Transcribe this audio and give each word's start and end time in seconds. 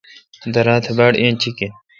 درا 0.53 0.75
تہ 0.83 0.91
باڑ 0.97 1.11
اینچیک 1.21 1.57
این۔ 1.61 1.71